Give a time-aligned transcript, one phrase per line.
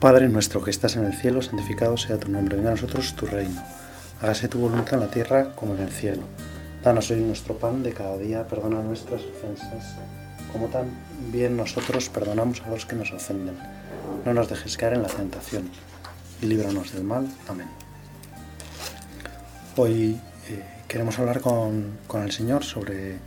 [0.00, 3.26] Padre nuestro que estás en el cielo, santificado sea tu nombre, venga a nosotros tu
[3.26, 3.62] reino.
[4.22, 6.22] Hágase tu voluntad en la tierra como en el cielo.
[6.82, 9.96] Danos hoy nuestro pan de cada día, perdona nuestras ofensas,
[10.54, 13.58] como también nosotros perdonamos a los que nos ofenden.
[14.24, 15.68] No nos dejes caer en la tentación
[16.40, 17.28] y líbranos del mal.
[17.46, 17.68] Amén.
[19.76, 23.18] Hoy eh, queremos hablar con, con el Señor sobre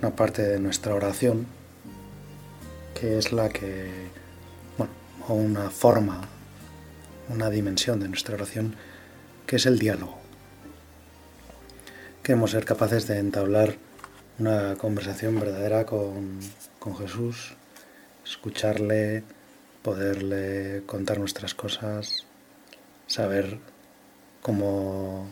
[0.00, 1.46] una parte de nuestra oración,
[2.98, 4.23] que es la que
[5.28, 6.22] o una forma,
[7.28, 8.76] una dimensión de nuestra oración,
[9.46, 10.18] que es el diálogo.
[12.22, 13.76] Queremos ser capaces de entablar
[14.38, 16.40] una conversación verdadera con,
[16.98, 17.54] Jesús,
[18.24, 19.24] escucharle,
[19.82, 22.26] poderle contar nuestras cosas,
[23.06, 23.58] saber
[24.42, 25.26] cómo,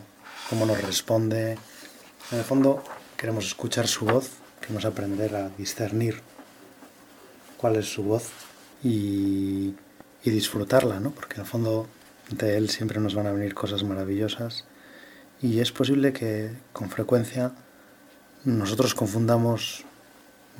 [0.49, 1.57] cómo nos responde.
[2.31, 2.83] En el fondo
[3.17, 4.31] queremos escuchar su voz,
[4.61, 6.21] queremos aprender a discernir
[7.57, 8.29] cuál es su voz
[8.83, 9.75] y,
[10.29, 11.11] disfrutarla, ¿no?
[11.11, 11.87] porque al fondo
[12.29, 14.65] de él siempre nos van a venir cosas maravillosas
[15.41, 17.51] y es posible que con frecuencia
[18.45, 19.83] nosotros confundamos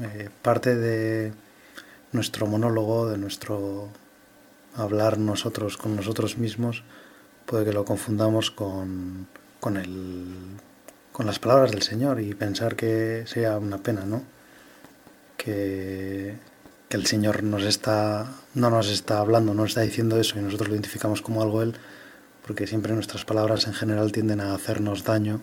[0.02, 1.34] eh, parte de
[2.12, 3.90] nuestro monólogo, de nuestro
[4.76, 6.84] hablar nosotros con nosotros mismos,
[7.46, 9.28] puede que lo confundamos con,
[9.60, 10.28] con, el,
[11.12, 14.24] con las palabras del Señor y pensar que sea una pena, ¿no?
[15.38, 16.36] Que
[16.94, 20.44] que el Señor nos está, no nos está hablando, no nos está diciendo eso y
[20.44, 21.74] nosotros lo identificamos como algo Él,
[22.46, 25.42] porque siempre nuestras palabras en general tienden a hacernos daño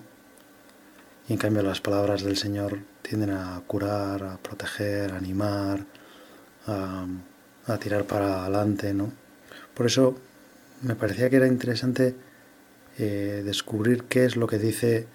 [1.28, 5.86] y en cambio las palabras del Señor tienden a curar, a proteger, a animar,
[6.68, 7.08] a,
[7.80, 9.10] tirar para adelante, ¿no?
[9.74, 10.16] Por eso
[10.82, 12.14] me parecía que era interesante
[12.96, 15.08] eh, descubrir qué es lo que dice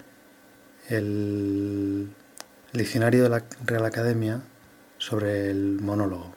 [0.90, 2.10] el
[2.74, 4.42] diccionario de la Real Academia
[5.06, 6.34] sobre el monólogo,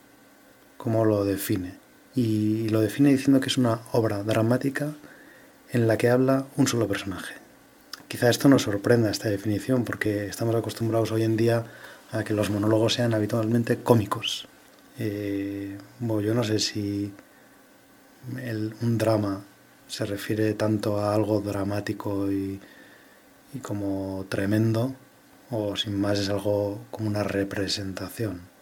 [0.77, 1.73] cómo lo define.
[2.13, 4.93] Y lo define diciendo que es una obra dramática
[5.71, 7.33] en la que habla un solo personaje.
[8.07, 11.65] Quizá esto nos sorprenda esta definición porque estamos acostumbrados hoy en día
[12.11, 14.47] a que los monólogos sean habitualmente cómicos.
[14.99, 17.11] Eh, bueno, yo no sé si
[18.81, 19.41] un drama
[19.87, 22.59] se refiere tanto a algo dramático y,
[23.51, 24.93] y como tremendo
[25.49, 28.58] o sin más es algo como una representación.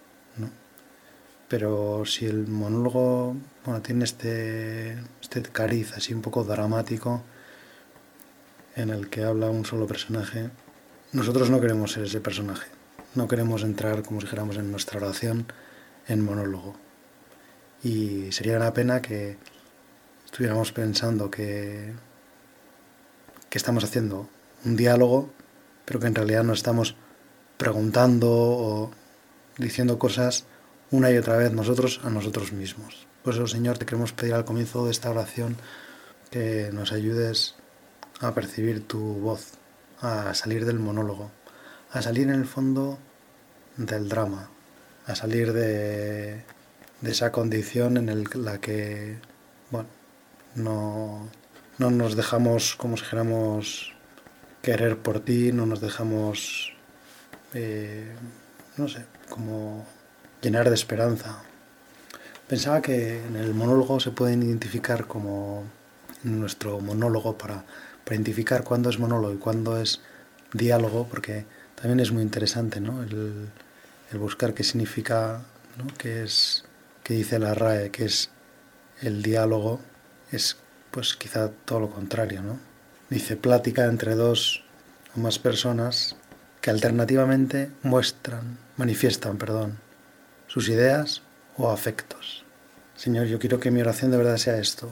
[1.47, 3.35] Pero si el monólogo
[3.66, 7.22] bueno, tiene este, este cariz así un poco dramático
[8.75, 10.50] en el que habla un solo personaje,
[11.13, 12.68] nosotros no queremos ser ese personaje.
[13.16, 15.47] No queremos entrar, como si dijéramos en nuestra oración,
[16.07, 16.75] en monólogo.
[17.84, 19.38] Y sería una pena que
[20.25, 21.94] estuviéramos pensando que,
[23.50, 24.30] que estamos haciendo
[24.66, 25.30] un diálogo,
[25.86, 26.96] pero que en realidad no estamos
[27.57, 28.91] preguntando o
[29.57, 30.46] diciendo cosas
[30.92, 33.08] una y otra vez nosotros a nosotros mismos.
[33.24, 35.58] Por eso, Señor, te queremos pedir al comienzo de esta oración
[36.31, 37.56] que nos ayudes
[38.22, 39.53] a percibir tu voz,
[40.00, 41.31] a salir del monólogo,
[41.92, 42.98] a salir en el fondo
[43.75, 44.50] del drama,
[45.06, 46.44] a salir de,
[47.04, 49.18] esa condición en la que,
[49.72, 49.90] bueno,
[50.56, 51.30] no,
[51.78, 53.94] no nos dejamos, como si dijéramos,
[54.62, 56.74] querer por ti, no nos dejamos,
[57.54, 58.16] eh,
[58.78, 59.86] no sé, como
[60.42, 61.42] llenar de esperanza.
[62.48, 65.66] Pensaba que en el monólogo se pueden identificar como
[66.24, 67.66] nuestro monólogo para,
[68.09, 70.02] identificar cuándo es monólogo y cuándo es
[70.53, 73.03] diálogo, porque también es muy interesante ¿no?
[73.03, 73.50] el,
[74.18, 75.42] buscar qué significa,
[75.78, 75.88] ¿no?
[75.98, 76.64] qué es,
[77.04, 78.30] qué dice la RAE, que es
[79.02, 79.81] el diálogo,
[80.31, 80.58] es
[80.92, 82.58] pues quizá todo lo contrario, ¿no?
[83.09, 84.64] Dice plática entre dos
[85.16, 86.16] o más personas
[86.62, 89.78] que alternativamente muestran, manifiestan, perdón,
[90.47, 91.22] sus ideas
[91.58, 92.44] o afectos.
[92.96, 94.90] Señor, yo quiero que mi oración de verdad sea esto,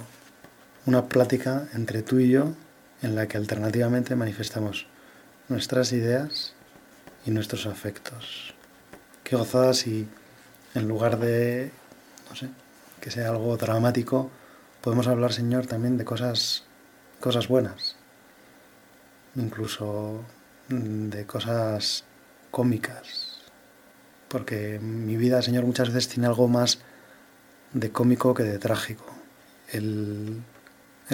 [0.86, 2.54] una plática entre tú y yo
[3.02, 4.88] en la que alternativamente manifestamos
[5.50, 6.54] nuestras ideas
[7.26, 8.54] y nuestros afectos.
[9.24, 10.08] Qué gozada si
[10.76, 11.72] en lugar de,
[12.30, 12.50] no sé,
[13.02, 14.30] que sea algo dramático,
[14.82, 16.64] podemos hablar, Señor, también de cosas,
[17.20, 17.96] cosas buenas,
[19.36, 20.24] incluso
[20.70, 22.04] de cosas
[22.52, 23.35] cómicas,
[24.36, 26.80] porque mi vida, Señor, muchas veces tiene algo más
[27.72, 29.06] de cómico que de trágico.
[29.72, 30.44] El,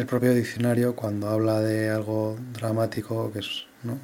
[0.07, 3.99] propio diccionario, cuando habla de algo dramático, que es ¿no?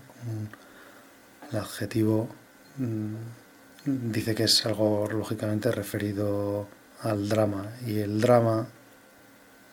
[1.51, 2.29] el adjetivo,
[2.77, 6.67] mm, dice que es algo lógicamente referido
[7.01, 7.71] al drama.
[7.87, 8.67] Y el drama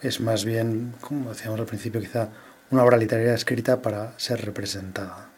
[0.00, 2.30] es más bien, como decíamos al principio, quizá
[2.70, 5.28] una obra literaria escrita para ser representada.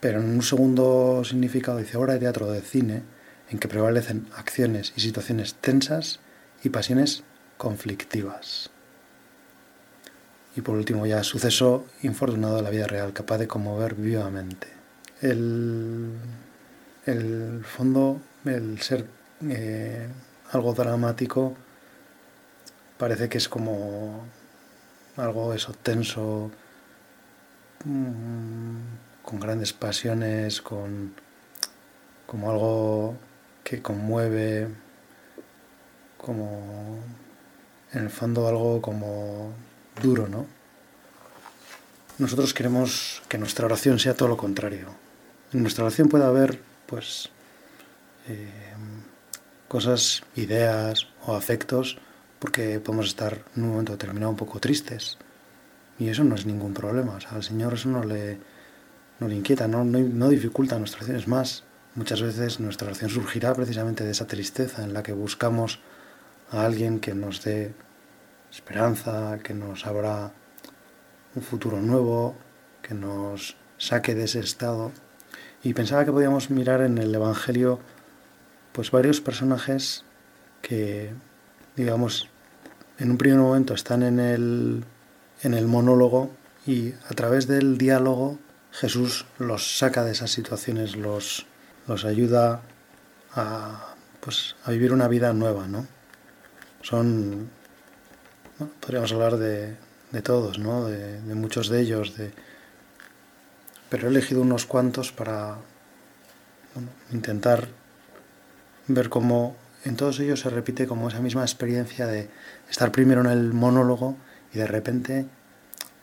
[0.00, 3.16] Pero en un segundo significado dice obra de teatro de cine,
[3.50, 6.20] en que prevalecen acciones y situaciones tensas
[6.62, 7.22] y pasiones
[7.56, 8.70] conflictivas.
[10.56, 14.68] Y por último ya suceso infortunado de la vida real, capaz de conmover vivamente.
[15.20, 16.12] El,
[17.06, 19.06] el fondo, el ser
[19.48, 20.08] eh,
[20.52, 21.54] algo dramático,
[22.96, 24.24] parece que es como
[25.16, 26.50] algo eso tenso,
[27.84, 28.76] mm,
[29.22, 31.14] con grandes pasiones, con
[32.26, 33.16] como algo
[33.68, 34.68] que conmueve,
[36.16, 36.98] como
[37.92, 39.52] en el fondo algo como
[40.02, 40.46] duro, ¿no?
[42.18, 44.88] Nosotros queremos que nuestra oración sea todo lo contrario.
[45.52, 47.30] En nuestra oración puede haber, pues,
[48.28, 48.50] eh,
[49.68, 51.98] cosas, ideas o afectos,
[52.38, 55.18] porque podemos estar en un momento determinado un poco tristes.
[55.98, 57.16] Y eso no es ningún problema.
[57.16, 58.38] O sea, al Señor eso no le,
[59.20, 61.16] no le inquieta, no, no, dificulta nuestra oración.
[61.18, 61.64] Es más,
[61.98, 65.80] muchas veces nuestra oración surgirá precisamente de esa tristeza en la que buscamos
[66.52, 67.74] a alguien que nos dé
[68.52, 70.32] esperanza, que nos abra
[71.34, 72.36] un futuro nuevo,
[72.82, 74.92] que nos saque de ese estado.
[75.64, 77.80] Y pensaba que podíamos mirar en el Evangelio
[78.72, 80.04] pues varios personajes
[80.62, 81.10] que,
[81.74, 82.28] digamos,
[83.00, 84.84] en un primer momento están en el,
[85.42, 86.30] en el monólogo
[86.64, 88.38] y a través del diálogo
[88.70, 91.46] Jesús los saca de esas situaciones, los,
[91.88, 92.60] los ayuda
[93.34, 95.86] a, pues, a vivir una vida nueva, ¿no?
[96.82, 97.50] Son
[98.80, 99.76] podríamos hablar de,
[100.10, 100.86] de todos, ¿no?
[100.86, 102.32] de, muchos de ellos, de...
[103.88, 105.56] pero he elegido unos cuantos para
[107.12, 107.68] intentar
[108.86, 112.30] ver cómo en todos ellos se repite como esa misma experiencia de
[112.70, 114.16] estar primero en el monólogo
[114.52, 115.26] y de repente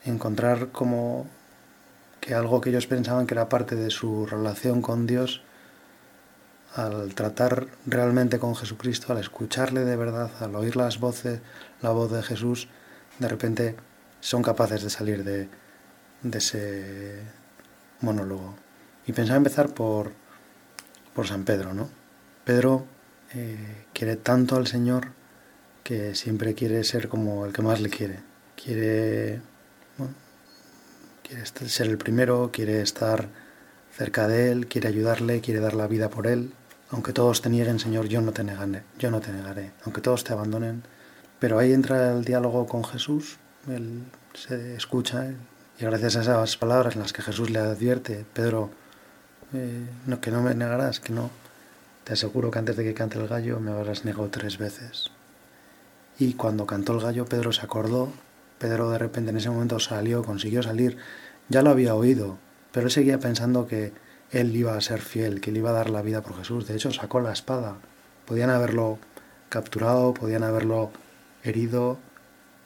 [0.06, 1.28] encontrar como
[2.22, 5.42] que algo que ellos pensaban que era parte de su relación con Dios,
[6.75, 11.39] al tratar realmente con Jesucristo, al escucharle de verdad, al oír las voces,
[11.81, 12.68] la voz de Jesús,
[13.19, 13.75] de repente
[14.19, 15.48] son capaces de salir de,
[16.33, 17.22] ese
[18.01, 18.56] monólogo.
[19.07, 20.12] Y pensaba empezar por,
[21.13, 21.89] por San Pedro, ¿no?
[22.44, 22.86] Pedro
[23.33, 25.10] eh, quiere tanto al Señor
[25.83, 28.19] que siempre quiere ser como el que más le quiere.
[28.62, 29.42] Quiere,
[29.98, 30.13] bueno,
[31.24, 33.30] quiere ser el primero, quiere estar
[33.95, 36.51] cerca de Él, quiere ayudarle, quiere dar la vida por Él.
[36.92, 39.72] Aunque todos te nieguen, Señor, yo no te negaré, yo no te negaré.
[39.84, 40.84] Aunque todos te abandonen,
[41.40, 43.38] pero ahí entra el diálogo con Jesús,
[43.68, 44.04] él
[44.34, 45.32] se escucha
[45.80, 48.70] y gracias a esas palabras en las que Jesús le advierte, Pedro,
[49.54, 51.30] eh, no, que no me negarás, que no,
[52.04, 55.12] te aseguro que antes de que cante el gallo me habrás negado tres veces.
[56.18, 58.14] Y cuando cantó el gallo, Pedro se acordó,
[58.60, 60.98] Pedro de repente en ese momento salió, consiguió salir,
[61.50, 62.38] ya lo había oído,
[62.72, 63.92] pero él seguía pensando que
[64.36, 66.68] él iba a ser fiel, que él iba a dar la vida por Jesús.
[66.68, 67.78] De hecho, sacó la espada.
[68.26, 69.00] Podían haberlo
[69.48, 70.92] capturado, podían haberlo
[71.44, 71.98] herido,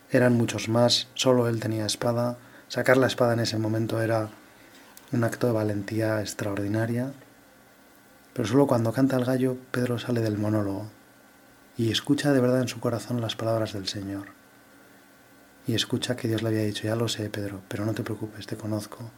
[0.10, 2.38] eran muchos más, solo él tenía espada.
[2.70, 4.30] Sacar la espada en ese momento era
[5.12, 7.12] un acto de valentía extraordinaria.
[8.34, 10.90] Pero solo cuando canta el gallo, Pedro sale del monólogo
[11.78, 14.30] y escucha de verdad en su corazón las palabras del Señor.
[15.68, 18.48] Y escucha que Dios le había dicho, ya lo sé, Pedro, pero no te preocupes,
[18.48, 19.12] te conozco.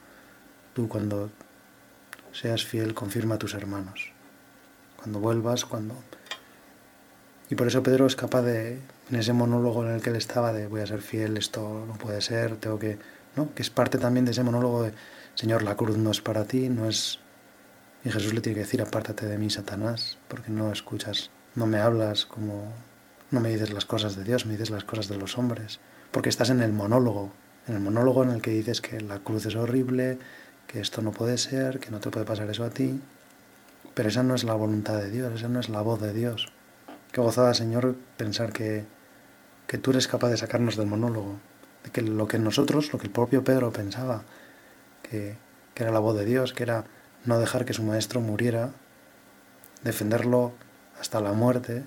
[0.74, 1.30] Tú cuando
[2.32, 4.12] seas fiel, confirma a tus hermanos.
[4.98, 5.96] Cuando vuelvas, cuando...
[7.50, 10.54] Y por eso Pedro es capaz de, en ese monólogo en el que él estaba
[10.54, 12.98] de voy a ser fiel, esto no puede ser, tengo que,
[13.36, 13.54] ¿no?
[13.54, 14.94] Que es parte también de ese monólogo de
[15.36, 17.20] Señor, la cruz no es para ti, no es
[18.04, 21.80] y Jesús le tiene que decir, apártate de mí, Satanás, porque no escuchas, no me
[21.80, 22.74] hablas como
[23.30, 25.80] no me dices las cosas de Dios, me dices las cosas de los hombres,
[26.12, 27.32] porque estás en el monólogo,
[27.68, 30.20] en el monólogo en el que dices que la cruz es horrible,
[30.72, 33.00] que esto no puede ser, que no te puede pasar eso a ti,
[33.94, 36.51] pero esa no es la voluntad de Dios, esa no es la voz de Dios.
[37.12, 38.86] Qué gozada, Señor, pensar que
[39.72, 41.40] que tú eres capaz de sacarnos del monólogo,
[41.86, 44.24] de que lo que nosotros, lo que el propio Pedro pensaba,
[45.01, 45.38] que,
[45.74, 46.84] que era la voz de Dios, que era
[47.24, 48.72] no dejar que su maestro muriera,
[49.82, 50.51] defenderlo
[51.00, 51.86] hasta la muerte,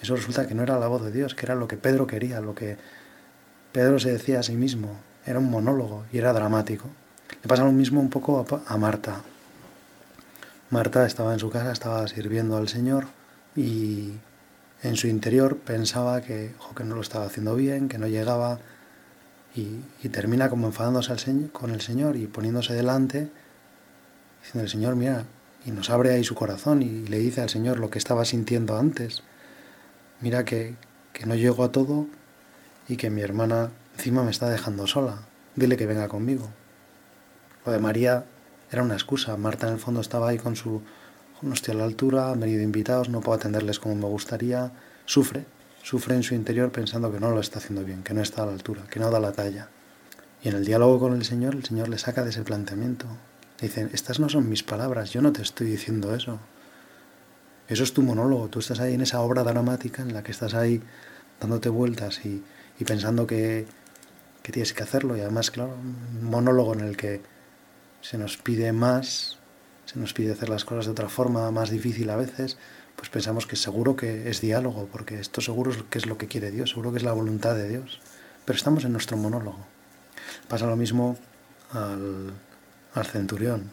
[0.00, 2.40] eso resulta que no era la voz de Dios, que era lo que Pedro quería,
[2.40, 2.78] lo que
[3.70, 6.88] Pedro se decía a sí mismo, era un monólogo y era dramático.
[7.42, 9.22] Le pasa lo mismo un poco a, Marta.
[10.70, 13.06] Marta estaba en su casa, estaba sirviendo al Señor
[13.54, 14.12] y
[14.82, 18.58] en su interior pensaba que, que no lo estaba haciendo bien, que no llegaba
[19.54, 21.14] y, termina como enfadándose
[21.52, 23.28] con el Señor y poniéndose delante,
[24.42, 25.24] diciendo el Señor, mira,
[25.64, 28.76] y nos abre ahí su corazón y le dice al Señor lo que estaba sintiendo
[28.76, 29.22] antes.
[30.20, 30.74] Mira que,
[31.12, 32.06] que no llego a todo
[32.88, 35.22] y que mi hermana encima me está dejando sola.
[35.56, 36.50] Dile que venga conmigo.
[37.70, 38.24] De María
[38.70, 39.36] era una excusa.
[39.36, 40.82] Marta en el fondo estaba ahí con su
[41.42, 44.72] no estoy a la altura, han venido invitados, no puedo atenderles como me gustaría,
[45.04, 45.44] sufre,
[45.82, 48.46] sufre en su interior pensando que no lo está haciendo bien, que no está a
[48.46, 49.68] la altura, que no da la talla.
[50.42, 53.06] Y en el diálogo con el Señor, el Señor le saca de ese planteamiento.
[53.60, 56.38] Le dicen, estas no son mis palabras, yo no te estoy diciendo eso.
[57.68, 60.54] Eso es tu monólogo, tú estás ahí en esa obra dramática en la que estás
[60.54, 60.80] ahí
[61.40, 62.42] dándote vueltas y,
[62.84, 63.66] pensando que,
[64.42, 65.16] que, tienes que hacerlo.
[65.16, 67.22] Y además, claro, un monólogo en el que
[68.08, 69.36] se nos pide más,
[69.84, 72.56] se nos pide hacer las cosas de otra forma, más difícil a veces,
[72.94, 76.28] pues pensamos que seguro que es diálogo, porque esto seguro es que es lo que
[76.28, 78.00] quiere Dios, seguro que es la voluntad de Dios.
[78.44, 79.58] Pero estamos en nuestro monólogo.
[80.46, 81.18] Pasa lo mismo
[81.72, 82.32] al,
[82.94, 83.70] al centurión,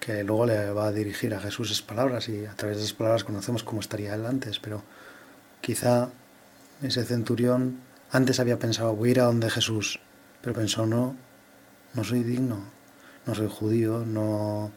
[0.00, 2.96] que luego le va a dirigir a Jesús esas palabras y a través de esas
[2.96, 4.82] palabras conocemos cómo estaría él antes, pero
[5.60, 6.08] quizá
[6.82, 7.78] ese centurión
[8.10, 10.00] antes había pensado, voy a ir a donde Jesús,
[10.42, 11.14] pero pensó, no,
[11.94, 12.74] no soy digno,
[13.26, 14.70] no soy judío, no,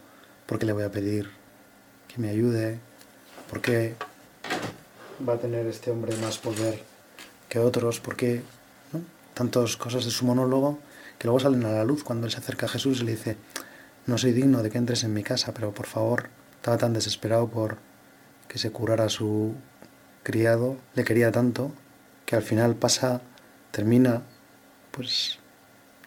[0.45, 1.29] ¿por qué le voy a pedir
[2.07, 2.79] que me ayude?
[3.49, 3.95] ¿Por qué
[5.27, 6.81] va a tener este hombre más poder
[7.47, 7.99] que otros?
[7.99, 8.41] ¿Por qué
[9.35, 10.79] tantas cosas de su monólogo
[11.17, 13.37] que luego salen a la luz cuando él se acerca a Jesús y le dice,
[14.05, 17.47] no soy digno de que entres en mi casa, pero por favor, estaba tan desesperado
[17.47, 17.77] por
[18.47, 19.53] que se curara su
[20.23, 21.71] criado, le quería tanto,
[22.25, 23.21] que al final pasa,
[23.71, 24.23] termina,
[24.91, 25.39] pues,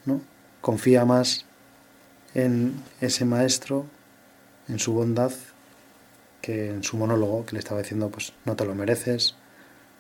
[0.04, 0.20] ¿no?
[0.60, 1.46] Confía más
[2.34, 3.86] en ese maestro,
[4.68, 5.32] en su bondad,
[6.40, 9.36] que en su monólogo, que le estaba diciendo, pues, no te lo mereces,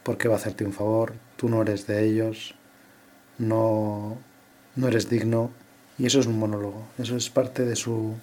[0.02, 2.54] porque va a hacerte un favor, tú no eres de ellos,
[3.38, 4.18] no,
[4.76, 5.50] no eres digno,
[5.98, 8.14] y eso es un monólogo, eso es parte de su,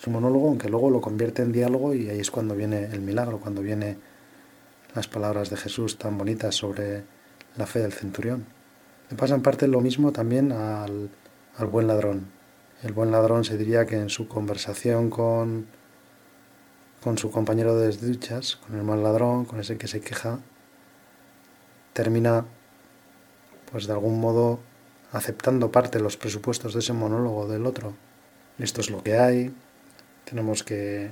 [0.00, 3.40] su monólogo, aunque luego lo convierte en diálogo y ahí es cuando viene el milagro,
[3.40, 3.98] cuando viene
[4.94, 7.02] las palabras de Jesús tan bonitas sobre
[7.56, 8.46] la fe del centurión.
[9.10, 11.10] Le pasa en parte lo mismo también al,
[11.56, 12.35] al buen ladrón.
[12.82, 15.66] El buen ladrón se diría que en su conversación con,
[17.02, 20.40] con su compañero de desdichas, con el mal ladrón, con ese que se queja,
[21.94, 22.44] termina
[23.70, 24.60] pues de algún modo
[25.12, 27.94] aceptando parte de los presupuestos de ese monólogo del otro.
[28.58, 29.54] Esto es lo que hay,
[30.24, 31.10] tenemos que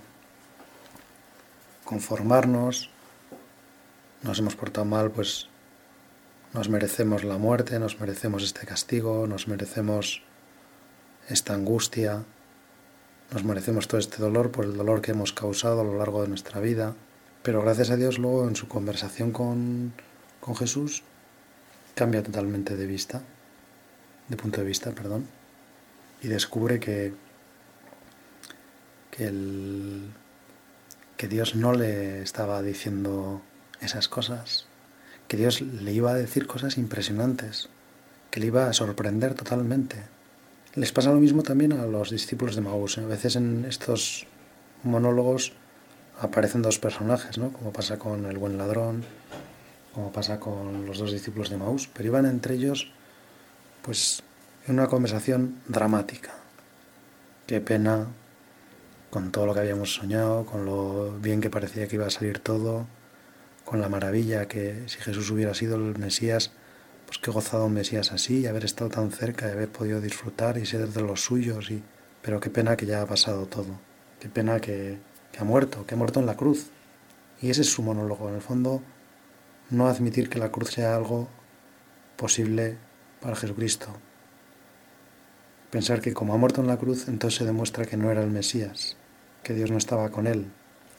[1.84, 2.90] conformarnos,
[4.22, 5.48] nos hemos portado mal, pues
[6.52, 10.22] nos merecemos la muerte, nos merecemos este castigo, nos merecemos
[11.28, 12.24] esta angustia,
[13.30, 16.28] nos merecemos todo este dolor por el dolor que hemos causado a lo largo de
[16.28, 16.94] nuestra vida.
[17.42, 19.92] Pero gracias a Dios luego en su conversación con,
[20.40, 21.02] con Jesús
[21.94, 23.22] cambia totalmente de vista
[24.28, 25.26] de punto de vista, perdón,
[26.22, 27.12] y descubre que,
[29.10, 30.10] que, el,
[31.16, 33.42] que Dios no le estaba diciendo
[33.80, 34.66] esas cosas,
[35.28, 37.68] que Dios le iba a decir cosas impresionantes,
[38.30, 40.13] que le iba a sorprender totalmente.
[40.74, 42.98] Les pasa lo mismo también a los discípulos de Maús.
[42.98, 44.26] A veces en estos
[44.82, 45.52] monólogos
[46.20, 47.52] aparecen dos personajes, ¿no?
[47.52, 49.04] como pasa con el buen ladrón,
[49.92, 52.90] como pasa con los dos discípulos de Maús, pero iban entre ellos
[53.82, 54.24] pues
[54.66, 56.32] en una conversación dramática.
[57.46, 58.08] Qué pena
[59.10, 62.40] con todo lo que habíamos soñado, con lo bien que parecía que iba a salir
[62.40, 62.88] todo,
[63.64, 66.50] con la maravilla que si Jesús hubiera sido el Mesías,
[67.06, 70.58] pues qué gozado un Mesías así, y haber estado tan cerca, y haber podido disfrutar
[70.58, 71.82] y ser de los suyos, y...
[72.22, 73.78] pero qué pena que ya ha pasado todo,
[74.20, 74.98] qué pena que,
[75.32, 76.70] que ha muerto, que ha muerto en la cruz.
[77.42, 78.82] Y ese es su monólogo, en el fondo,
[79.70, 81.28] no admitir que la cruz sea algo
[82.16, 82.78] posible
[83.20, 83.88] para Jesucristo.
[85.70, 88.30] Pensar que como ha muerto en la cruz, entonces se demuestra que no era el
[88.30, 88.96] Mesías,
[89.42, 90.46] que Dios no estaba con él.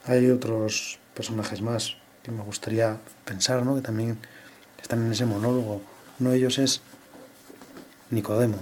[0.06, 3.76] Hay otros personajes más que me gustaría pensar, ¿no?
[3.76, 4.18] que también
[4.82, 5.82] están en ese monólogo.
[6.18, 6.80] Uno de ellos es
[8.10, 8.58] Nicodemo.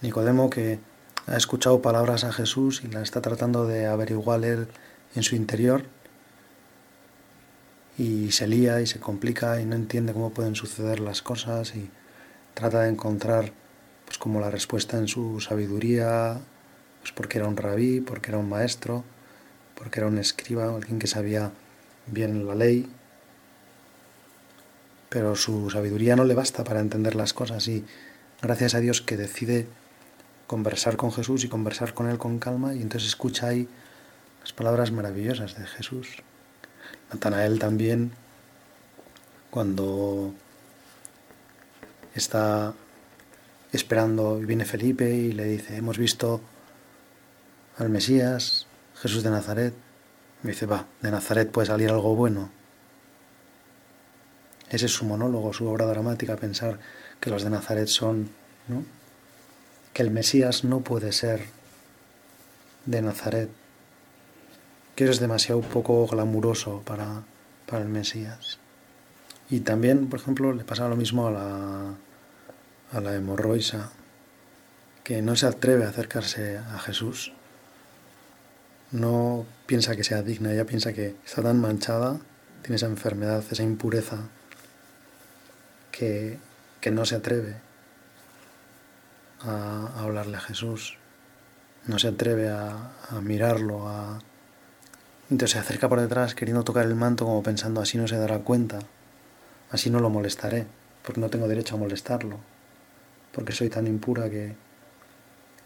[0.00, 0.78] Nicodemo que
[1.26, 4.68] ha escuchado palabras a Jesús y la está tratando de averiguar él
[5.14, 5.84] en su interior
[7.98, 11.90] y se lía y se complica y no entiende cómo pueden suceder las cosas y
[12.54, 13.52] trata de encontrar
[14.06, 16.40] pues como la respuesta en su sabiduría,
[17.00, 19.04] pues porque era un rabí, porque era un maestro,
[19.74, 21.52] porque era un escriba, alguien que sabía
[22.06, 22.88] bien la ley,
[25.12, 27.84] pero su sabiduría no le basta para entender las cosas y
[28.40, 29.66] gracias a Dios que decide
[30.46, 33.68] conversar con Jesús y conversar con él con calma y entonces escucha ahí
[34.40, 36.22] las palabras maravillosas de Jesús.
[37.12, 38.12] Natanael también,
[39.50, 40.32] cuando
[42.14, 42.72] está
[43.70, 46.40] esperando y viene Felipe y le dice, hemos visto
[47.76, 48.66] al Mesías,
[48.96, 49.74] Jesús de Nazaret.
[50.42, 52.61] Me dice, va, de Nazaret puede salir algo bueno.
[54.72, 56.80] Ese es su monólogo, su obra dramática, pensar
[57.20, 58.30] que los de Nazaret son,
[58.68, 58.82] ¿no?
[59.92, 61.44] que el Mesías no puede ser
[62.86, 63.50] de Nazaret,
[64.96, 67.22] que es demasiado poco glamuroso para,
[67.66, 68.58] para el Mesías.
[69.50, 71.94] Y también, por ejemplo, le pasa lo mismo a la,
[72.92, 73.92] a la hemorroisa
[75.04, 77.34] que no se atreve a acercarse a Jesús,
[78.90, 82.20] no piensa que sea digna, ella piensa que está tan manchada,
[82.62, 84.28] tiene esa enfermedad, esa impureza,
[85.92, 86.38] que,
[86.90, 87.54] no se atreve
[89.40, 90.98] a, hablarle a Jesús,
[91.86, 94.18] no se atreve a, a mirarlo, a...
[95.30, 98.40] entonces se acerca por detrás queriendo tocar el manto como pensando así no se dará
[98.40, 98.80] cuenta,
[99.70, 100.66] así no lo molestaré,
[101.04, 102.38] porque no tengo derecho a molestarlo,
[103.32, 104.56] porque soy tan impura que,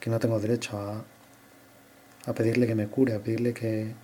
[0.00, 1.02] que no tengo derecho a,
[2.26, 3.94] a pedirle que me cure, a pedirle que,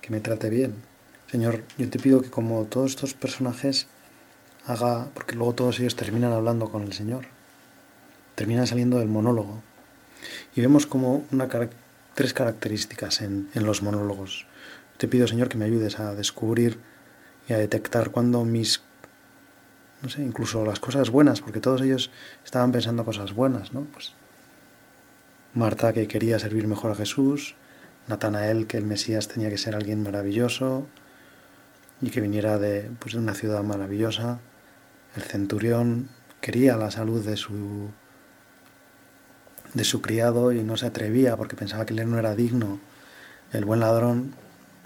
[0.00, 0.74] que me trate bien.
[1.30, 3.86] Señor, yo te pido que como todos estos personajes
[4.66, 7.26] haga, porque luego todos ellos terminan hablando con el Señor,
[8.34, 9.62] terminan saliendo del monólogo.
[10.54, 11.48] Y vemos como una,
[12.14, 14.46] tres características en, en los monólogos.
[14.98, 16.78] Te pido, Señor, que me ayudes a descubrir
[17.48, 18.82] y a detectar cuando mis,
[20.02, 22.10] no sé, incluso las cosas buenas, porque todos ellos
[22.44, 23.82] estaban pensando cosas buenas, ¿no?
[23.92, 24.14] Pues
[25.54, 27.56] Marta que quería servir mejor a Jesús,
[28.08, 30.86] Natanael que el Mesías tenía que ser alguien maravilloso
[32.00, 34.40] y que viniera de, pues, de una ciudad maravillosa,
[35.16, 36.08] el centurión
[36.40, 37.90] quería la salud de su
[39.74, 42.78] de su criado y no se atrevía porque pensaba que él no era digno.
[43.52, 44.34] El buen ladrón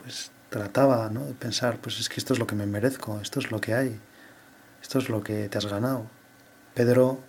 [0.03, 1.25] pues trataba ¿no?
[1.25, 3.75] de pensar, pues es que esto es lo que me merezco, esto es lo que
[3.75, 3.99] hay,
[4.81, 6.07] esto es lo que te has ganado.
[6.75, 7.21] Pedro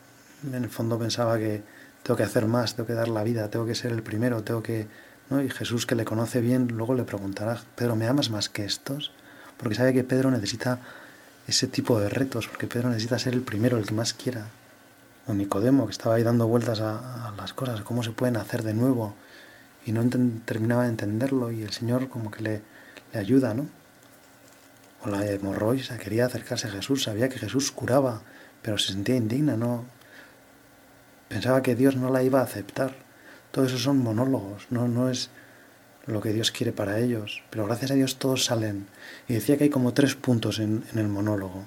[0.46, 1.64] en el fondo pensaba que
[2.04, 4.62] tengo que hacer más, tengo que dar la vida, tengo que ser el primero, tengo
[4.62, 4.88] que...
[5.30, 5.42] ¿no?
[5.42, 9.12] Y Jesús, que le conoce bien, luego le preguntará, Pedro, ¿me amas más que estos?
[9.58, 10.80] Porque sabe que Pedro necesita
[11.48, 14.48] ese tipo de retos, porque Pedro necesita ser el primero, el que más quiera.
[15.28, 18.74] O Nicodemo, que estaba ahí dando vueltas a, las cosas, cómo se pueden hacer de
[18.74, 19.16] nuevo,
[19.86, 20.04] y no
[20.46, 22.62] terminaba de entenderlo, y el Señor como que le,
[23.14, 23.68] le ayuda, ¿no?
[25.04, 28.22] O la hemorroisa quería acercarse a Jesús, sabía que Jesús curaba,
[28.62, 29.86] pero se sentía indigna, no,
[31.28, 32.96] Pensaba que Dios no la iba a aceptar.
[33.52, 35.30] Todo eso son monólogos, no, no es
[36.08, 37.44] lo que Dios quiere para ellos.
[37.50, 38.88] Pero gracias a Dios todos salen.
[39.28, 41.66] Y decía que hay como tres puntos en, el monólogo.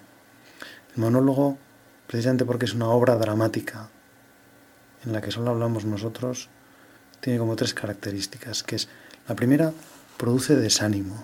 [0.94, 1.58] El monólogo,
[2.06, 3.90] precisamente porque es una obra dramática,
[5.04, 6.48] en la que solo hablamos nosotros,
[7.20, 8.88] tiene como tres características, que es,
[9.28, 9.72] la primera,
[10.16, 11.22] produce desánimo.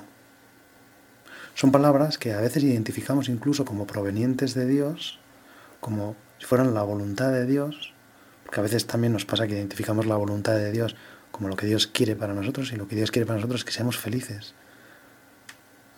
[1.54, 5.18] Son palabras que a veces identificamos incluso como provenientes de Dios,
[5.80, 7.94] como si fueran la voluntad de Dios,
[8.44, 10.94] porque a veces también nos pasa que identificamos la voluntad de Dios
[11.36, 13.64] como lo que Dios quiere para nosotros y lo que Dios quiere para nosotros es
[13.66, 14.54] que seamos felices.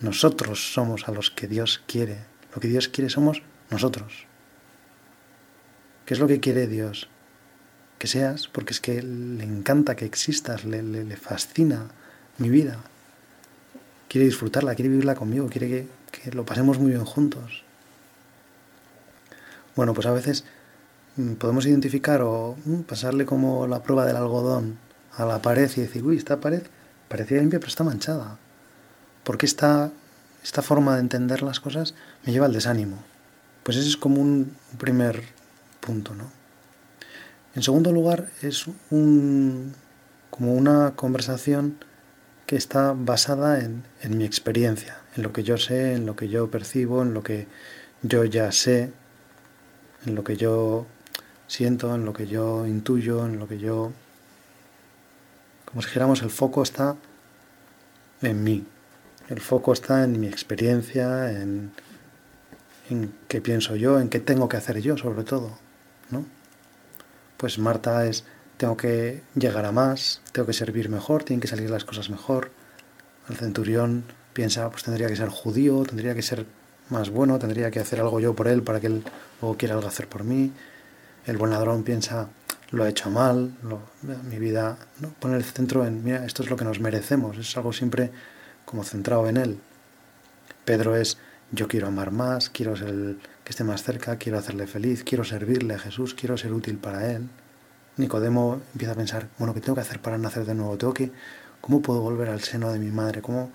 [0.01, 2.18] Nosotros somos a los que Dios quiere.
[2.55, 4.27] Lo que Dios quiere somos nosotros.
[6.07, 7.09] ¿Qué es lo que quiere Dios?
[7.98, 11.88] Que seas, porque es que le encanta que existas, le, le, fascina
[12.38, 12.79] mi vida.
[14.09, 17.64] Quiere disfrutarla, quiere vivirla conmigo, quiere que, que lo pasemos muy bien juntos.
[19.77, 20.44] Bueno, pues a veces
[21.18, 24.79] Mm, podemos identificar o mm, pasarle como la prueba del algodón
[25.18, 26.62] a la pared y decir, uy, esta pared
[27.09, 28.38] parecía limpia pero está manchada.
[29.24, 29.90] Porque esta,
[30.42, 33.02] esta forma de entender las cosas me lleva al desánimo.
[33.64, 35.22] Pues ese es como un primer
[35.81, 36.31] punto, ¿no?
[37.54, 39.74] En segundo lugar, es un,
[40.31, 41.76] como una conversación
[42.46, 46.28] que está basada en, en mi experiencia, en lo que yo sé, en lo que
[46.28, 47.48] yo percibo, en lo que
[48.02, 48.92] yo ya sé,
[50.07, 50.87] en lo que yo
[51.48, 53.92] siento, en lo que yo intuyo, en lo que yo...
[55.68, 56.96] Como si dijéramos, el foco está
[58.22, 58.64] en mí.
[59.28, 61.72] El foco está en mi experiencia, en,
[63.28, 65.59] qué pienso yo, en qué tengo que hacer yo, sobre todo.
[66.11, 66.24] ¿no?
[67.37, 68.24] Pues Marta es,
[68.57, 72.50] tengo que llegar a más, tengo que servir mejor, tienen que salir las cosas mejor.
[73.28, 76.46] El centurión piensa, pues tendría que ser judío, tendría que ser
[76.88, 79.04] más bueno, tendría que hacer algo yo por él para que él
[79.42, 80.50] luego quiera algo hacer por mí.
[81.26, 82.31] El buen ladrón piensa,
[82.70, 83.52] lo he hecho mal,
[84.28, 85.11] mi vida, ¿no?
[85.11, 88.11] pone el centro en, mira, esto es lo que nos merecemos, es algo siempre
[88.64, 89.61] como centrado en él.
[90.64, 91.16] Pedro es,
[91.50, 95.24] yo quiero amar más, quiero ser el que esté más cerca, quiero hacerle feliz, quiero
[95.24, 97.28] servirle a Jesús, quiero ser útil para él.
[97.96, 100.76] Nicodemo empieza a pensar, bueno, ¿qué tengo que hacer para nacer de nuevo?
[100.76, 101.11] Tengo que,
[101.62, 103.22] ¿cómo puedo volver al seno de mi madre?
[103.22, 103.50] ¿Cómo?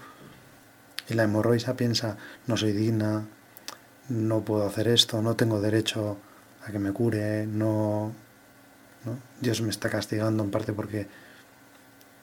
[1.07, 3.25] Y la hemorroisa piensa, no soy digna,
[4.09, 6.17] no puedo hacer esto, no tengo derecho
[6.65, 8.11] a que me cure, no,
[9.41, 11.07] Dios me está castigando en parte porque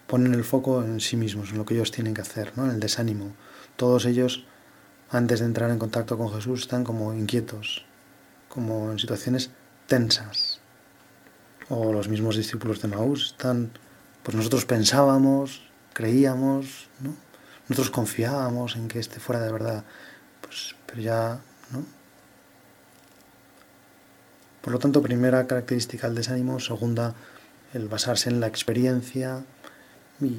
[0.06, 2.64] ponen el foco en sí mismos, en lo que ellos tienen que hacer, ¿no?
[2.64, 3.34] en el desánimo.
[3.76, 4.44] Todos ellos,
[5.10, 7.84] antes de entrar en contacto con Jesús, están como inquietos,
[8.48, 9.50] como en situaciones
[9.86, 10.60] tensas.
[11.68, 13.70] O los mismos discípulos de Maús están,
[14.22, 15.62] pues nosotros pensábamos,
[15.92, 17.14] creíamos, ¿no?
[17.68, 19.84] nosotros confiábamos en que este fuera de verdad,
[20.40, 21.40] pues, pero ya.
[24.60, 27.14] Por lo tanto, primera característica el desánimo, segunda
[27.72, 29.44] el basarse en la experiencia
[30.20, 30.38] y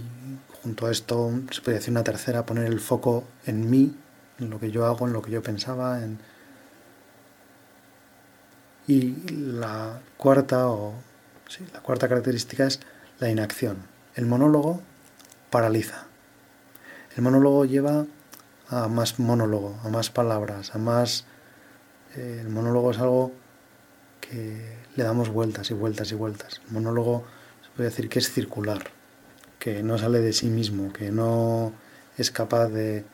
[0.62, 3.96] junto a esto se puede decir una tercera, poner el foco en mí,
[4.40, 6.20] en lo que yo hago, en lo que yo pensaba, en...
[8.88, 10.94] y la cuarta o
[11.48, 12.80] sí, la cuarta característica es
[13.20, 13.78] la inacción.
[14.16, 14.82] El monólogo
[15.50, 16.06] paraliza.
[17.16, 18.06] El monólogo lleva
[18.70, 21.26] a más monólogo, a más palabras, a más...
[22.16, 23.32] Eh, el monólogo es algo
[24.22, 26.62] que le damos vueltas y vueltas y vueltas.
[26.68, 27.26] El monólogo
[27.62, 28.84] se puede decir que es circular,
[29.60, 31.74] que no sale de sí mismo, que no
[32.18, 33.06] es capaz de,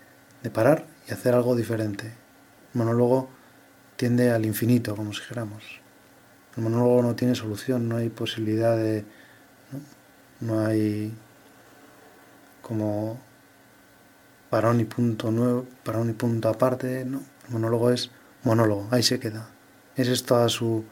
[0.53, 2.05] parar y hacer algo diferente.
[2.05, 3.29] El monólogo
[3.97, 5.63] tiende al infinito, como si dijéramos.
[6.55, 9.03] El monólogo no tiene solución, no hay posibilidad de...
[10.39, 11.13] no, hay
[12.61, 13.19] como
[14.49, 17.21] parón y punto nuevo, parón y punto aparte, no.
[17.47, 18.09] El monólogo es
[18.43, 19.49] monólogo, ahí se queda.
[19.95, 20.85] Es toda su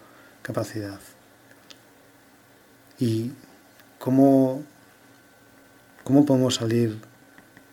[0.45, 0.99] capacidad.
[2.99, 3.31] ¿Y
[3.97, 4.63] cómo,
[6.03, 7.01] cómo podemos salir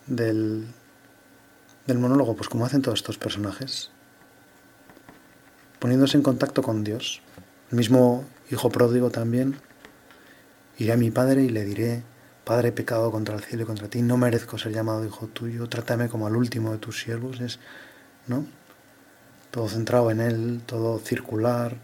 [0.06, 0.66] del,
[1.86, 2.34] del monólogo?
[2.34, 3.90] Pues como hacen todos estos personajes,
[5.80, 7.20] poniéndose en contacto con Dios.
[7.70, 9.58] El mismo hijo pródigo también.
[10.78, 12.02] Iré a mi padre y le diré,
[12.44, 15.68] Padre, he pecado contra el cielo y contra ti, no merezco ser llamado hijo tuyo,
[15.68, 17.60] trátame como al último de tus siervos, es,
[18.26, 18.46] ¿no?
[19.52, 21.76] Todo centrado en él, todo circular,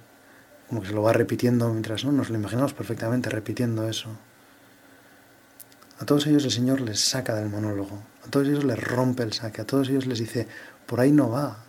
[0.68, 2.12] como que se lo va repitiendo mientras, ¿no?
[2.12, 4.11] Nos lo imaginamos perfectamente repitiendo eso.
[5.98, 9.33] A todos ellos el Señor les saca del monólogo, a todos ellos les rompe el
[9.33, 10.46] saque, a todos ellos les dice,
[10.87, 11.64] por ahí no va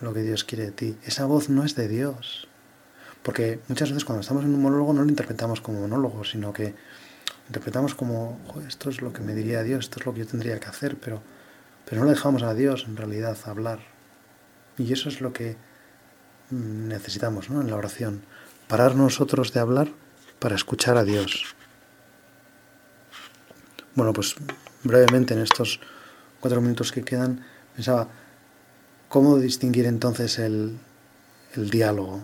[0.00, 2.48] lo que Dios quiere de ti, esa voz no es de Dios.
[3.22, 6.74] Porque muchas veces cuando estamos en un monólogo no lo interpretamos como monólogo, sino que
[7.48, 10.60] interpretamos como, esto es lo que me diría Dios, esto es lo que yo tendría
[10.60, 11.22] que hacer, pero,
[11.84, 13.80] pero no le dejamos a Dios en realidad hablar.
[14.78, 15.56] Y eso es lo que
[16.50, 18.22] necesitamos en la oración,
[18.68, 19.88] parar nosotros de hablar
[20.38, 21.54] para escuchar a Dios.
[23.94, 24.36] Bueno, pues
[24.84, 25.80] brevemente en estos
[26.40, 28.08] cuatro minutos que quedan, pensaba,
[29.08, 30.78] ¿cómo distinguir entonces el,
[31.54, 32.20] el diálogo?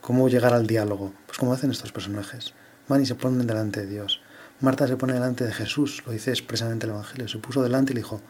[0.00, 1.12] ¿Cómo llegar al diálogo?
[1.26, 2.54] Pues como hacen estos personajes.
[2.88, 4.20] Van y se ponen delante de Dios.
[4.60, 7.26] Marta se pone delante de Jesús, lo dice expresamente el Evangelio.
[7.26, 8.20] Se puso delante y le dijo,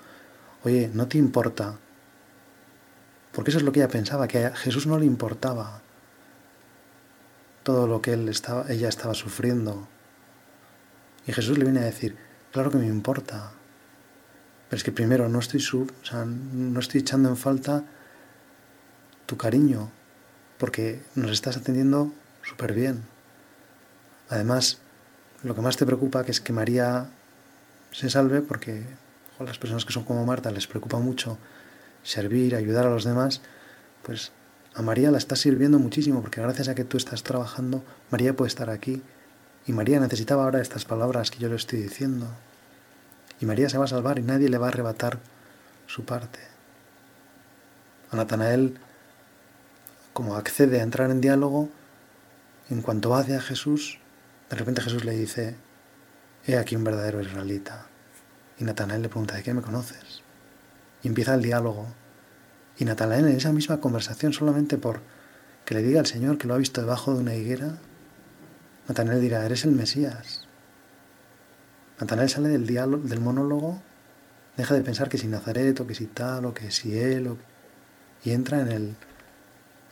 [0.63, 1.79] oye, ¿no te importa?
[3.35, 5.83] Porque eso es lo que ella pensaba, que a Jesús no le importaba
[7.65, 9.89] todo lo que él estaba, ella estaba sufriendo.
[11.27, 12.17] Y Jesús le viene a decir,
[12.53, 13.53] claro que me importa.
[14.69, 15.93] Pero es que primero no estoy, sub,
[16.53, 17.85] no estoy echando en falta
[19.27, 19.91] tu cariño,
[20.59, 23.03] porque nos estás atendiendo súper bien.
[24.29, 24.79] Además,
[25.43, 27.11] lo que más te preocupa que es que María
[27.91, 28.85] se salve, porque
[29.39, 31.39] a las personas que son como Marta les preocupa mucho
[32.05, 33.41] servir, ayudar a los demás,
[34.05, 34.31] pues
[34.75, 38.49] a María la estás sirviendo muchísimo, porque gracias a que tú estás trabajando, María puede
[38.49, 39.03] estar aquí.
[39.67, 42.27] Y María necesitaba ahora estas palabras que yo le estoy diciendo.
[43.41, 45.21] Y María se va a salvar y nadie le va a arrebatar
[45.87, 46.41] su parte.
[48.11, 48.79] A Natanael,
[50.13, 51.69] como accede a entrar en diálogo,
[52.69, 54.01] en cuanto va hacia Jesús,
[54.51, 55.55] de repente Jesús le dice,
[56.47, 57.87] he aquí un verdadero israelita.
[58.59, 60.24] Y Natanael le pregunta, ¿de qué me conoces?
[61.05, 61.87] Y empieza el diálogo.
[62.77, 65.01] Y Natanael en esa misma conversación, solamente por
[65.65, 67.79] que le diga al Señor que lo ha visto debajo de una higuera,
[68.89, 70.49] Natanael dirá, eres el Mesías.
[72.01, 73.81] Natanael sale del, diálogo, del monólogo,
[74.57, 77.37] deja de pensar que si Nazaret o que si tal o que si él,
[78.25, 78.97] y entra en el,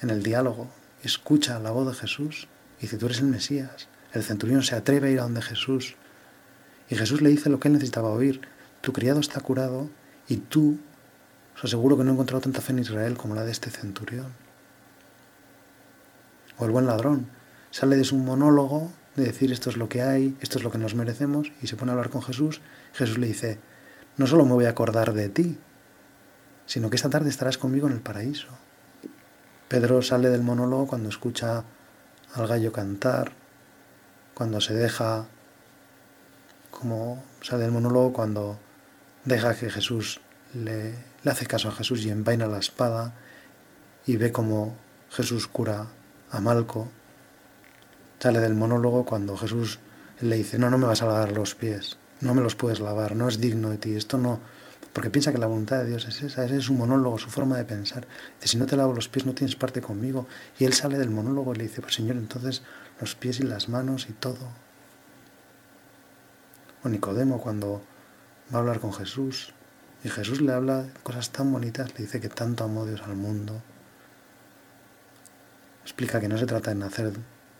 [0.00, 0.68] en el diálogo,
[1.02, 2.48] escucha la voz de Jesús
[2.78, 3.88] y dice, tú eres el Mesías.
[4.12, 5.96] El centurión se atreve a ir a donde Jesús.
[6.90, 8.40] Y Jesús le dice lo que él necesitaba oír.
[8.80, 9.88] Tu criado está curado
[10.28, 10.78] y tú,
[11.62, 14.32] os que no he encontrado tanta fe en Israel como la de este centurión.
[16.58, 17.28] O el buen ladrón.
[17.70, 20.78] Sale de su monólogo de decir esto es lo que hay, esto es lo que
[20.78, 22.60] nos merecemos, y se pone a hablar con Jesús.
[22.94, 23.58] Jesús le dice,
[24.16, 25.58] no solo me voy a acordar de ti,
[26.66, 28.48] sino que esta tarde estarás conmigo en el paraíso.
[29.68, 31.64] Pedro sale del monólogo cuando escucha
[32.34, 33.32] al gallo cantar,
[34.34, 35.26] cuando se deja,
[36.70, 38.58] como sale del monólogo, cuando
[39.24, 40.20] deja que Jesús
[40.54, 43.14] le, hace caso a Jesús y envaina la espada
[44.06, 44.76] y ve como
[45.10, 45.86] Jesús cura
[46.30, 46.88] a Malco.
[48.18, 49.78] Sale del monólogo cuando Jesús
[50.20, 53.16] le dice, no, no me vas a lavar los pies, no me los puedes lavar,
[53.16, 54.38] no es digno de ti, esto no,
[54.92, 57.56] porque piensa que la voluntad de Dios es esa, ese es su monólogo, su forma
[57.56, 58.06] de pensar.
[58.40, 60.26] Dice, si no te lavo los pies no tienes parte conmigo.
[60.58, 62.62] Y él sale del monólogo y le dice, pues Señor, entonces
[63.00, 64.50] los pies y las manos y todo.
[66.84, 67.82] O Nicodemo cuando
[68.52, 69.54] va a hablar con Jesús
[70.04, 73.62] y Jesús le habla cosas tan bonitas, le dice que tanto amó Dios al mundo.
[75.84, 77.12] explica que no se trata de nacer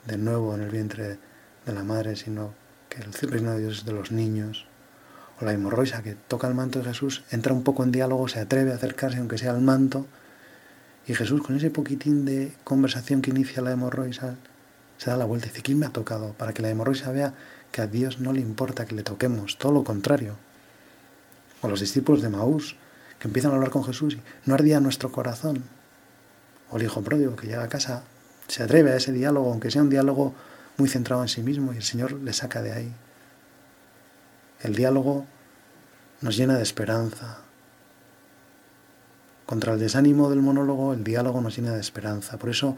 [0.07, 1.19] de nuevo en el vientre
[1.67, 2.55] de la madre, sino
[2.89, 4.67] que el reino de Dios es de los niños.
[5.41, 8.41] O la hemorroisa que toca el manto de Jesús, entra un poco en diálogo, se
[8.41, 10.07] atreve a acercarse aunque sea al manto,
[11.07, 14.37] y Jesús con ese poquitín de conversación que inicia la hemorroisa,
[14.99, 16.33] se da la vuelta y dice, ¿quién me ha tocado?
[16.35, 17.35] Para que la hemorroisa vea
[17.73, 20.37] que a Dios no le importa que le toquemos, todo lo contrario.
[21.63, 22.77] O los discípulos de Maús,
[23.19, 25.63] que empiezan a hablar con Jesús y no ardía nuestro corazón.
[26.71, 28.03] O el hijo pródigo que llega a casa,
[28.49, 30.35] se atreve a ese diálogo, aunque sea un diálogo
[30.77, 32.93] muy centrado en sí mismo, y el Señor le saca de ahí.
[34.61, 35.27] El diálogo
[36.21, 37.39] nos llena de esperanza.
[39.47, 42.39] Contra el desánimo del monólogo, el diálogo nos llena de esperanza.
[42.39, 42.77] Por eso,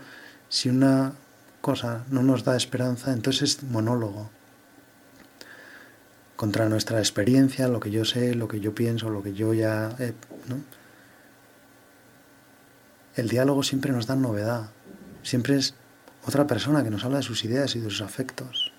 [0.48, 1.12] si una
[1.60, 4.30] cosa no nos da esperanza, entonces es monólogo.
[6.36, 9.94] Contra nuestra experiencia, lo que yo sé, lo que yo pienso, lo que yo ya...
[9.98, 10.14] He,
[13.16, 14.70] El diálogo siempre nos da novedad,
[15.22, 15.74] siempre es
[16.26, 18.72] otra persona que nos habla de sus ideas y de sus afectos.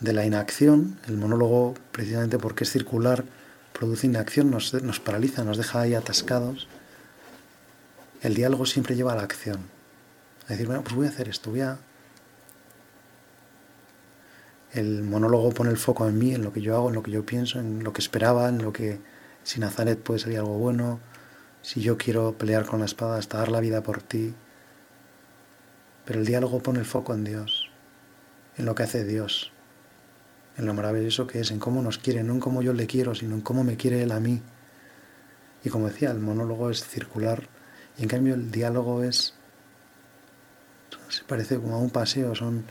[0.00, 3.24] De la inacción, el monólogo, precisamente porque es circular,
[3.72, 6.68] produce inacción, nos, nos paraliza, nos deja ahí atascados.
[8.22, 9.60] El diálogo siempre lleva a la acción.
[10.46, 11.78] A decir, bueno, pues voy a hacer esto, voy a...
[14.74, 17.12] El monólogo pone el foco en mí, en lo que yo hago, en lo que
[17.12, 18.98] yo pienso, en lo que esperaba, en lo que
[19.44, 20.98] si Nazaret puede salir algo bueno,
[21.62, 24.34] si yo quiero pelear con la espada hasta dar la vida por ti,
[26.04, 27.70] pero el diálogo pone el foco en Dios,
[28.58, 29.52] en lo que hace Dios,
[30.56, 33.14] en lo maravilloso que es, en cómo nos quiere, no en cómo yo le quiero,
[33.14, 34.42] sino en cómo me quiere Él a mí.
[35.62, 37.48] Y como decía, el monólogo es circular
[37.96, 39.34] y en cambio el diálogo es,
[41.08, 42.64] se parece como a un paseo, son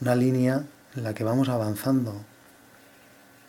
[0.00, 2.12] una línea en la que vamos avanzando,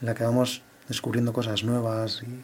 [0.01, 2.43] en la que vamos descubriendo cosas nuevas y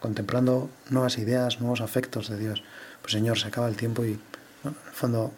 [0.00, 2.62] contemplando nuevas ideas, nuevos afectos de Dios.
[3.00, 4.12] Pues Señor, se acaba el tiempo y
[4.64, 5.32] en el fondo,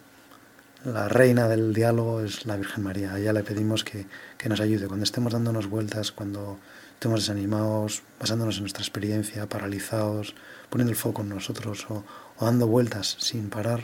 [0.85, 3.13] la reina del diálogo es la Virgen María.
[3.13, 4.05] A ella le pedimos que,
[4.47, 6.57] nos ayude cuando estemos dándonos vueltas, cuando
[6.93, 10.35] estemos desanimados, basándonos en nuestra experiencia, paralizados,
[10.69, 12.03] poniendo el foco en nosotros o,
[12.39, 13.81] dando vueltas sin parar,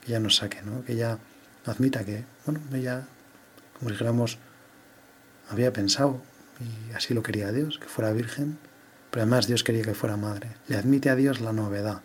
[0.00, 0.84] que ella nos saque, ¿no?
[0.84, 1.18] que ella
[1.66, 3.06] admita que, bueno, ella,
[3.82, 4.38] como dijéramos,
[5.50, 6.22] había pensado,
[6.60, 8.58] y así lo quería Dios, que fuera virgen,
[9.10, 10.52] pero además Dios quería que fuera madre.
[10.68, 12.02] Le admite a Dios la novedad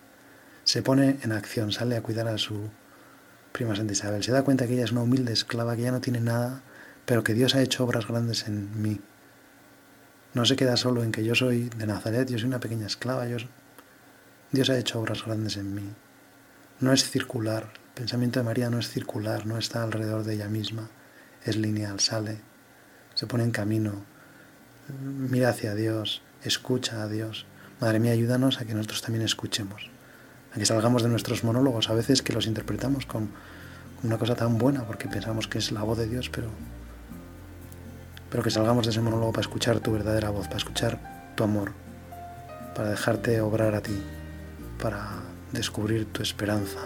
[0.67, 2.69] se pone en acción, sale a cuidar a su
[3.53, 4.21] prima Santa Isabel.
[4.21, 6.61] Se da cuenta que ella es una humilde esclava, que ya no tiene nada,
[7.05, 8.99] pero que Dios ha hecho obras grandes en mí.
[10.33, 13.23] No se queda solo en que yo soy de Nazaret, yo soy una pequeña esclava,
[14.51, 15.89] Dios ha hecho obras grandes en mí.
[16.81, 20.49] No es circular, el pensamiento de María no es circular, no está alrededor de ella
[20.49, 20.89] misma,
[21.49, 22.39] es lineal, sale,
[23.13, 24.03] se pone en camino,
[25.03, 27.45] mira hacia Dios, escucha a Dios.
[27.79, 29.89] Madre mía, ayúdanos a que nosotros también escuchemos
[30.57, 33.29] que salgamos de nuestros monólogos, a veces que los interpretamos con
[34.03, 36.49] una cosa tan buena porque pensamos que es la voz de Dios, pero,
[38.29, 41.73] pero que salgamos de ese monólogo para escuchar tu verdadera voz, para escuchar tu amor,
[42.75, 44.01] para dejarte obrar a ti,
[44.81, 45.07] para
[45.51, 46.79] descubrir tu esperanza,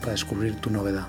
[0.00, 1.08] para descubrir tu novedad.